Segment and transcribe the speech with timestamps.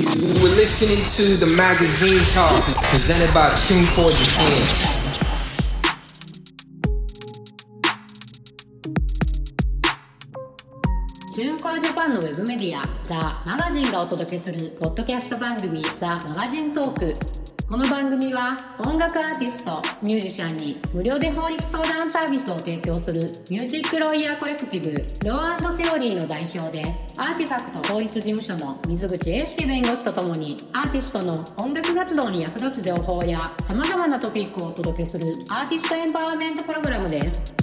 [0.00, 5.00] We're listening to the magazine talk presented by Tune for Japan.
[11.34, 17.39] チューンコアジャパンのウェブメディアザ・マガジンがお届けするポッドキャスト番組ザ・マガジントーク
[17.70, 24.90] この番組は音楽アーティストミュージシャンに無料で法律相談サービスを提供するミュージックロイヤーコレクティブ
[25.28, 26.82] ローセオリーの代表で
[27.16, 37.59] アーティファクト法律事務所の水口英介弁護士とともにアーティストの音楽活動に役立つ情報や様々なトピックをお届けするアーティストエンパワーメントプログラムです。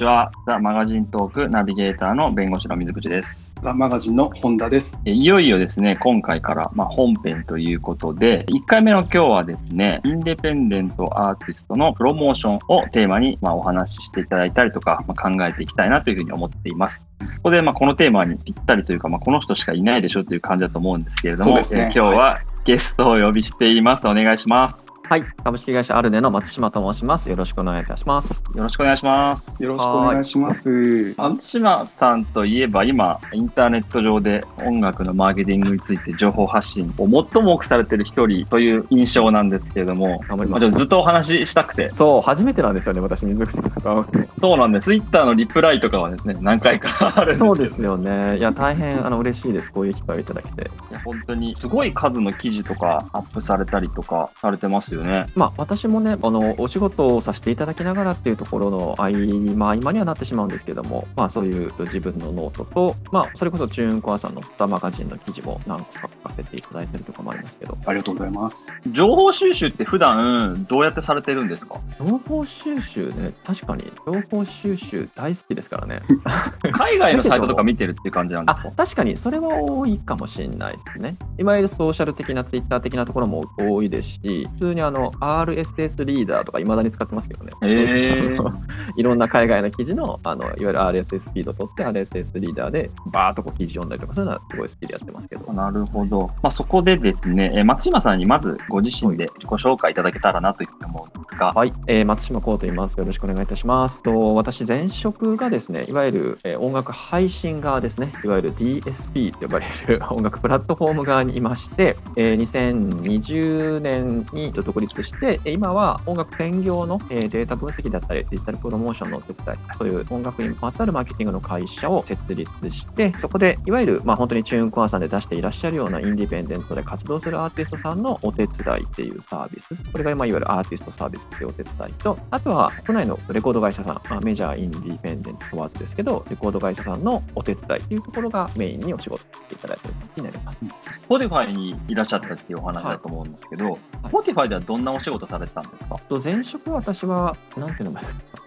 [0.00, 0.32] ちは。
[0.46, 3.54] ザ・マガジントークナビゲーターの弁護士の水口です。
[3.62, 4.98] ザ・マガジンの本田です。
[5.04, 17.06] えいよいよですね、今回から、まあ、本編ということで、1回目の今日はですね、インデペンデントアーティストのプロモーションをテーマに、まあ、お話ししていただいたりとか、まあ、考えていきたいなというふうに思っています。
[17.36, 24.08] ここで、まあ、このテーマにぴったりというか、まあ、この人しかいないでしょという感じだと思うんですけれども、ねえ今日はゲストをお呼びしています。
[24.08, 24.86] お願いします。
[25.10, 27.28] はい、株式会社アルネの松島と申します。
[27.28, 28.44] よろしくお願いいたします。
[28.54, 29.60] よろしくお願いします。
[29.60, 31.14] よろしくお願いします。
[31.18, 40.70] あ松島さんといえば今インターネット上で音楽のマーケティングについて情報発信を最も多くされてる一人という印象なんですけれども、頑張ります。
[40.70, 44.06] ずっとお話ししたくて、そう、初めてなんですよね、私、水口さんと。
[44.38, 48.38] そうなんで、ツイッターのリプライとかはですね、何回かあるんですけどそうですよね。
[48.38, 49.72] いや、大変あの嬉しいです。
[49.72, 50.70] こういう機会をいただけて。
[50.90, 55.26] いや本当にすごい数の記事とかアップされたりとかされてますよね。
[55.34, 68.66] まあ、私もね、あの、お仕事をさせていただきながらっていうところの合間、合間にはなってしまうんですけども、まあ、そういう自分のノートと、まあ、それこそ TuneCore さんの THE MAGAZINE の記事も何個か書かせていただいてるとかもありますけど、ありがとうございます。
[68.92, 71.80] 情報収集って普段どうやってされてるんですか？
[71.98, 76.02] 情報収集ね、確かに情報収集大好きですからね。
[76.72, 78.70] 海外のサイトとか見てるっていう感じなんであすか？
[78.76, 81.16] 確かにそれは多いかもしれないですね。
[81.38, 87.52] いわゆるソーシャル的なツイッター的なところも多いですし、普通にあの RSS リーダーとかいまだに使ってますけどね。
[87.62, 88.52] へー
[88.96, 95.52] いろんな海外の記事のあのいわゆる RSS フィード取って RSS リーダーでバーっとこう記事読んだりとかそういうのはすごい好きでやってますけど。
[95.52, 96.30] なるほど。
[96.42, 102.96] まあ、そこでですね、えー松島さんにまずご自身で自己紹介いただけたらなというふうに思うんですが、はい、えー松島幸と言います。
[102.98, 104.02] よろしくお願いいたします。
[104.02, 140.79] と私、前職がですね、いわゆる、えー音楽配信側ですね、いわゆる DSP と呼ばれる音楽プラットフォーム側にいまして、えー2020年に独立して、今は音楽専業の、データ分析だったり、デジタルプロモーションのお手伝い、そういう音楽にまつわるマーケティングの会社を設立して、そこでいわゆる、まあ、本当にチューンコアさんで出していらっしゃるようなインディペンデントで活動するアーティストさんのお手伝いっていうサービス、これが今いわゆるアーティストサービスっていうお手伝いと、あとは国内のレコード会社さん、まあ、メジャーインディペンデント問わずですけど、レコード会社さんのお手伝いっていうところがメインにお仕事していただいているになります。
[140.92, 145.96] Spotify にいらっしゃったっていうお話だと思うんですけど、Spotify ではどんなお仕事されてたんですか？
[146.08, 148.00] と前職私は、なんていうの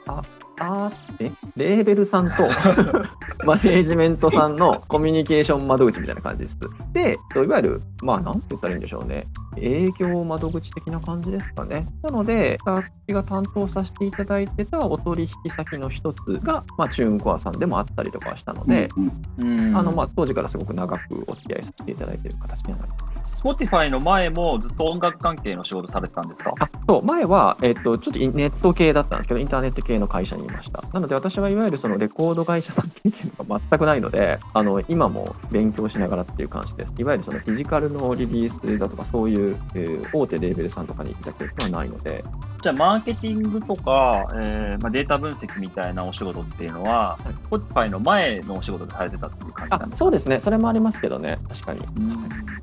[0.07, 0.21] あ、
[0.59, 1.31] あえ？
[1.55, 2.33] レーベルさんと
[3.45, 6.57] マネージメントさんのコミュニケーション窓口みたいな感じです。
[6.93, 9.27] で、いわゆる、まあ、なんて言ったらいいんでしょうね。
[9.57, 11.87] 営業窓口的な感じですかね。
[12.01, 18.89] なので、私が担当させていただいてたお取引先の一つが、まあ、チューンコアさんでもあったりとかはしたので、
[19.37, 23.41] うんうんあの、まあ、当時からすごく長くお付き合いさせていただいている形にはなります。
[23.41, 26.53] Spotify の前もずっと音楽関係の仕事されてたんですか？
[26.59, 30.83] あそう前は、えっと、ちょっとネット系だったんですけど、インターネット系の会社にいました。
[30.91, 36.93] なので、私はいわゆるそのレコード会社さん経験が全くないので、あの今も勉強しながらっていう感じです。
[36.97, 39.42] いわゆるそのフィジカルのリリースだとか、そういう、
[40.13, 42.23] 大手レーベルさんとかにいた経験はないので、
[42.63, 47.17] じゃあ、マーケティングとか、えーまあ、データ分析みたいなお仕事っていうのは、
[47.51, 50.05] Spotify の前のお仕事でされてたっていう感じなあんですか？
[50.05, 51.81] そうですね、それもありますけどね、確かに。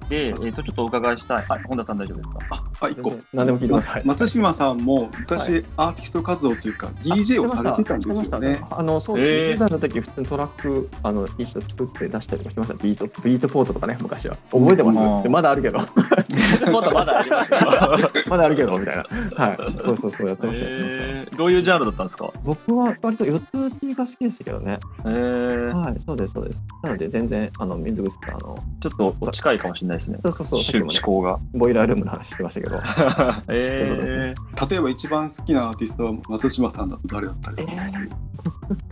[0.09, 1.45] で、えーと、ちょっとお伺いしたい。
[1.47, 2.39] はい、本田さん大丈夫ですか？
[2.51, 3.13] あ、あ、一個。
[3.35, 4.03] 何でも聞いてください。
[4.07, 12.75] 松島さんも昔アーティスト活動というか DJ をされてたんですよねあの、そう、へー20代の時、普通にトラック、あの、一緒作って出したりとかしてました。
[12.83, 14.37] ビート、ビートポートとかね、昔は。
[14.51, 15.79] 覚えてます、うんでまだあるけど。
[16.73, 17.59] まだまだありますよ。
[18.31, 19.05] まだあるけど、みたいな。
[19.37, 19.57] はい。
[19.97, 20.71] そうそうそう、やってましたよ。
[20.73, 22.33] えー、どういうジャンルだったんですか？
[22.45, 24.79] 僕は割と四つ打ちが好きでしたけどね。
[25.05, 26.63] えー、はい、そうです、そうです。
[26.83, 30.19] なので、全然、あの、水口さん、あの、ちょっと近いかもしれないですね。
[30.23, 31.39] そうそうそう、趣思考が。
[31.55, 32.81] ボイラールームの話してましたけど、
[33.49, 34.35] え
[34.71, 38.01] 例えば一番好きなアーティストは松島さんだと誰だったりするんですか、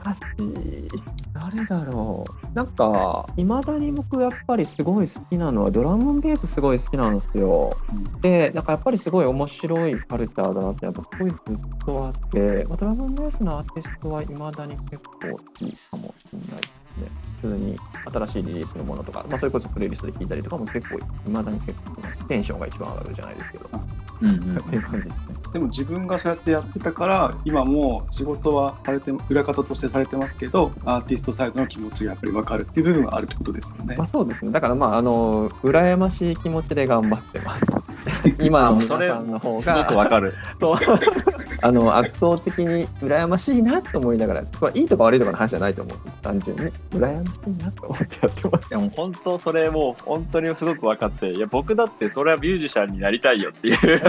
[0.04, 0.88] 難しい。
[1.34, 2.56] 誰だろう。
[2.56, 7.76] なんか、いまだに僕やっぱりすごい好きなのは、ドラムンベースすごい好きなんですよ。
[8.20, 11.38] で、なんかやっぱりすごい面白いカルチャーだなって、やっぱすごいずっ
[11.84, 17.28] とあって、まあ、ドラムンベースのアーティストはいまだに結構好きかもしれないですね。
[17.42, 17.78] 普通に
[18.12, 25.38] 新しいリリースのものとか、まあ、それこそプレイリストで聴いたりとかも結構、いまだに結構テンションが一番上がるじゃないですけど、ーうんうん っていう感じですね。
[25.52, 34.06] でも自分がそうやってやってたから今も仕事はされて裏方としてされてますけどアーティストサイドの気持ちがやっぱり分かるっていう部分はあるってことですよねまあ、。
[34.06, 34.50] そうですね。
[34.50, 37.64] だからまあ、あの、羨ましい気持ちで頑張ってます。
[38.40, 40.34] 今の皆それさんの方すごくわが、かる。
[41.62, 45.98] あの、圧倒的に羨ましいなと思いながら、これいいとか悪いとかの話じゃないと思う。
[46.22, 48.70] 単純に、羨ましいなと思ってやってます。
[48.70, 54.00] でも本当それもう本当にすごく分かって、いや僕だってそれはミュージシャンになりたいよっていう。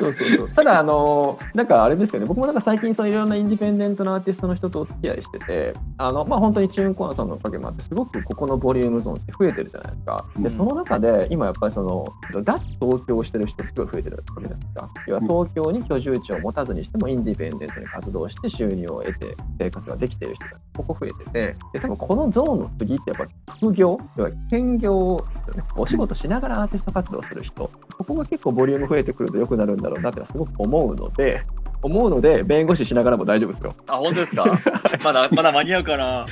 [0.00, 0.50] そうそうそう。
[0.50, 10.24] ただ、あの、なんかあれですよね、僕もなんか最近そういろんなインディペンデントのアーティストの人とお付き合いしてて、あの、まあ本当にチューンコアさんのおかげもあって、すごくここのボリュームゾーンって増えてるじゃないですか。
[10.38, 12.06] で、うんその中で、今やっぱりその、
[12.42, 14.90] 脱東京をしてる人すごい増えてるわけじゃないですか。
[15.06, 25.24] 要は東京に居住地を持たずにしても、インディペンデントに活動して収入を得て、生活ができている人がここ増えてて、で、多分このゾーンの次ってやっぱ副業、要は兼業
[25.56, 27.70] ね、お仕事しながらアーティスト活動する人、
[28.00, 31.42] ここが結構ボリューム増えてくると良くなるんだろうなってすごく思うので、
[31.82, 33.74] 思うので、弁護士しながらも大丈夫ですよ。
[33.88, 34.58] あ、本当ですか？
[35.04, 36.26] まだ、まだ間に合うかな？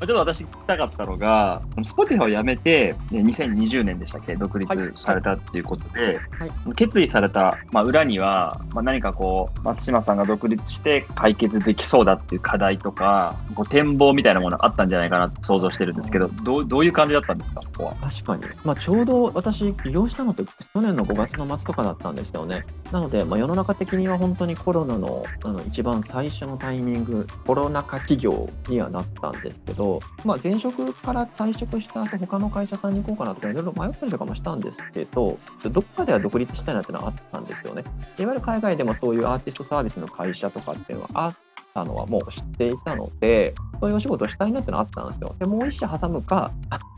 [0.00, 17.94] ちょっと私聞きたかったのが、Spotify を辞めて、ね2020年でしたっけ、独立されたっていうことで、はい決意された、まあ、裏には、まあ、何かこう、松島さんが独立して解決できそうだっていう課題とか、こう展望みたいなものがあったんじゃないかなと想像してるんですけど、どうどういう感じだったんですか、ここは？
[18.10, 18.42] 確かに。
[18.64, 22.66] まあ、ちょうど私、起業したのって去年の5月の末とかだったんですよね。
[22.92, 29.85] なので、まあ、世の中的には本当にコロナのあの一番最初のタイミング、コロナ禍企業にはなったんですけど、
[30.24, 35.38] まあ、前職から退職した後、他の会社さんに行こうかなとか、いろいろ迷ったりとかもしたんですけど、
[35.70, 37.84] どっかでは独立したいなっていうのはあったんですよね。
[38.18, 41.36] いわゆる海外でもそういうアーティストサービスの会社とかっていうのはあっ
[41.74, 45.34] たのはもう知っていたので、そういうお仕事をしたいなっていうのはあったんですよ。
[45.38, 46.50] で、もう一社挟むか、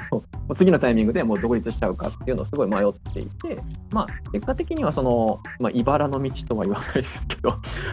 [0.56, 3.60] 次のタイミングでもう独立しちゃうかっていうのをすごい迷っていて、
[3.90, 7.50] まあ、結果的にはその、まあ、茨の道とは言わないですけど、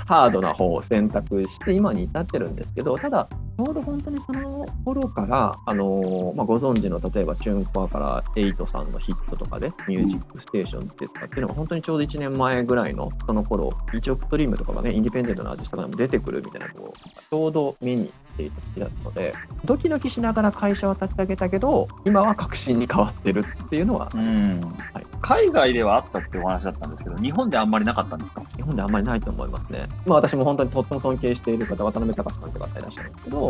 [0.07, 16.93] ハードな方を選択して今に至ってるんですけど、ただ、ょうど本当にその頃から、あのーまあ、ご存知の例えばチューンコアからエイトさんのヒットとかで、ミュージックステーションってったっていうのが本当にちょうど1年前ぐらいのその頃、1億トリームとかがね、インディペンデントのアーティストが出てくるみたいなのを
[17.29, 24.61] ちょうど目にしていた時だったので、ドキドキしながら会社は立ち上げたけど、今は確信に変わってるっていうのは、うん。
[24.93, 25.05] はい。
[25.21, 28.43] 海外ではあったっていうお話だったんですけど、日本であんまりなかったんですか？
[28.55, 29.87] 日本であんまりないと思いますね。
[30.05, 33.44] まあ私も本当にとっても尊敬している方、渡辺隆さんとかいらっしゃるんですけど、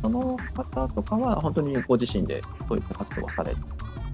[0.00, 3.54] その方とかは本当にご自身でそういった活動をされ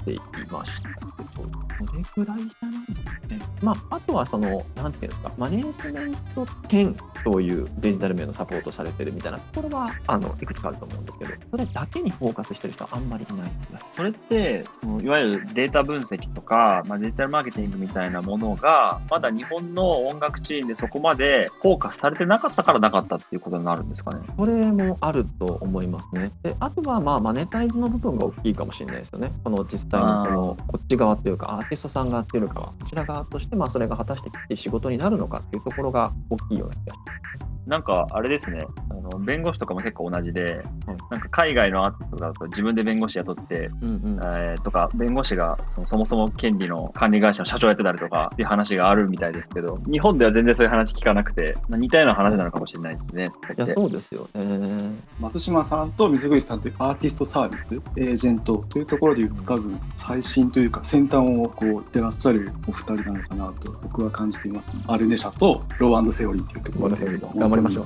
[0.05, 0.95] ていましたけ
[1.37, 3.46] ど、どれくらいじゃないですかね。
[3.63, 13.51] まあ、あとはその、なんていうんですか、マネージメント兼そういうデジタル面のサポートされてるみたいなところは、あの、いくつかあると思うんですけど、それだけにフォーカスしてる人はあんまりいない
[13.97, 24.21] それって、うんいわゆるデータ分析とか、まあ、デジタルマーケティングみたいなものが、まだ日本の音楽シーンでそこまでフォーカスされてなかったからなかったっていうことになるんですかね。
[24.37, 26.31] それもあると思いますね。
[26.43, 29.33] で、あとはまあマネタイズの部分が大きいかもしれないですよね。
[29.43, 37.47] この実際のこのこっち側っていうか、アーティストさん側っていうかは、こちら側としてまあそれが果たして仕事になるのかっていうところが大きいような気がします。
[37.67, 38.65] なんか、あれですね、
[39.11, 40.65] の弁護士とかも結構同じで、はい
[41.11, 44.21] なんか海外のアーティストだと自分で弁護士雇って、うんうん。
[44.23, 53.29] えーとか、弁護士がそのそもそも権利の管理会社の社長やってたりとかっていう話があるみたいですけど、日本では全然そういう話聞かなくて、まあ似たような話なのかもしれないですね。
[53.57, 54.93] いや、そうですよね。
[55.21, 67.83] 松島さんと水口さんというアーティストサービスエージェントというところでいうと多分最新というか先端をこうやってらっしゃるお二人なのかなと僕は感じています、アルネ社とローセオリーというところで頑張りましょ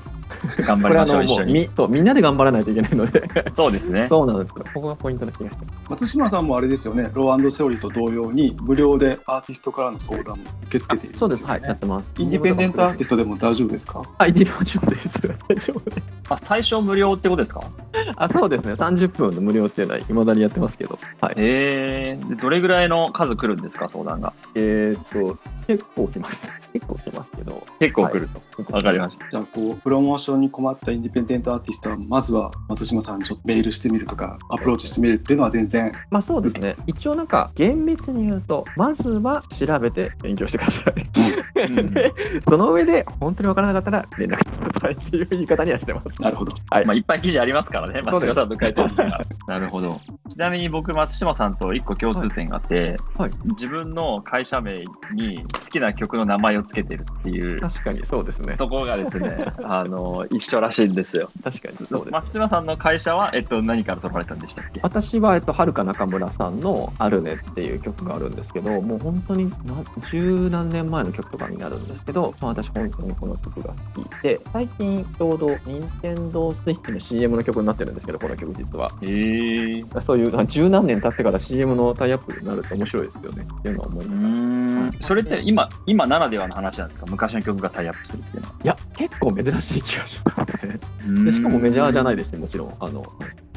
[0.59, 0.63] う。
[0.63, 1.37] 頑張りましょう、これあのも。
[1.43, 4.07] うみそうみんなで頑張らないといけないので、 そうですね。
[4.07, 4.65] そうなんですよ。
[4.75, 5.67] ここがポイントな気がして。
[5.89, 12.11] 松島さんもあれですよねローセオリーと同様に無料でアーティストからの相談も受け付けているんそうです、はい、やってます。
[12.19, 14.03] インディペンデントアーティストでも大丈夫ですか？
[14.19, 15.21] はい、大丈夫です。
[15.21, 16.20] 大丈夫です。
[16.37, 17.63] あ、最初無料ってことですか？
[18.17, 24.33] あそうですね、30分の無料っていうのは、いまだにやってますけど、はい、えー、でどれぐらいの数来るんですか、相談が。
[24.55, 26.47] えーっと、結構来ます。
[26.73, 28.29] 結構来ますけど、結構来る。
[28.29, 28.73] と。
[28.73, 29.29] わ、かりました。
[29.29, 35.93] じゃあこうプロモーションに困ったインディペンデントアーティストはまずは松島さんにちょっとメールしてみるとかアプローチしてみるっていうのは全然。
[36.11, 41.67] まあそうですね、一応なんか、厳密に言うと、まずは調べて勉強してください。
[41.67, 41.91] うん。
[41.95, 42.13] で
[42.49, 46.23] その上で、本当に分からなかったら連絡してくださいっていう言い方にはしてます。
[46.23, 46.53] なるほど。
[46.71, 49.21] はいまあ、いっぱい記事ありますからね、松島さんと書いてるから。
[49.47, 50.01] なるほど。
[50.29, 54.85] ちなみに僕、松島さんと一個共通点があって、はい自分の会社名
[55.15, 58.57] に好きな曲の名前をつけてるっていう確かにそうですね。
[58.57, 61.31] ところがですね、あの、一緒らしいんですよ。
[61.43, 62.13] 確かにそうです。
[62.13, 69.51] 松島さんの会社は、えっと、何から取られたんでしたっけ私は、えっと、はるか中村さんの「アルネ」っていう曲があるんですけどもう本当に
[70.11, 78.91] 十何年前の曲とかになるんですけど、まあ、私本当にこの曲が好きで最近ちょうど任天堂スイッチの CM の曲になってるんですけどこの曲実は。
[79.03, 80.01] へえー。
[80.01, 83.47] そういうあ十何年経ってから CM のタイアップになると面白いですよね。
[83.59, 87.07] っていうのは思いうながらそれって今、今ならではの話なんですか？
[87.09, 88.55] 昔の曲がタイアップするっていうのは。
[88.65, 90.79] や結構珍しい気がしますね。
[91.25, 92.75] でしかもメジャーじゃないですしもちろん。
[92.81, 93.05] あの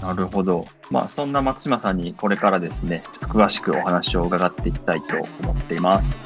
[0.01, 0.65] なるほど。
[0.91, 6.21] まあ、そんな松島さんにこれからですね、ちょっと詳しくお話を伺っていきたいと思っています。